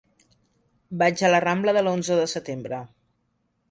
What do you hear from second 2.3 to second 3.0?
Setembre.